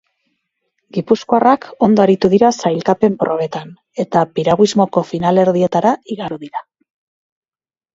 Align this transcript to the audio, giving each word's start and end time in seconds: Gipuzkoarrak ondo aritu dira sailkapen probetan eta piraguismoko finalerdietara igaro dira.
Gipuzkoarrak 0.97 1.67
ondo 1.89 2.05
aritu 2.07 2.31
dira 2.35 2.51
sailkapen 2.63 3.19
probetan 3.21 3.71
eta 4.07 4.27
piraguismoko 4.41 5.09
finalerdietara 5.15 5.97
igaro 6.19 6.45
dira. 6.49 6.71